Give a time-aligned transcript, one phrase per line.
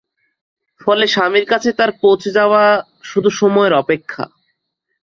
[0.81, 2.63] ফলে স্বামীর কাছে তার পৌঁছে যাওয়া
[3.03, 4.23] শুধু সময়ের অপেক্ষা।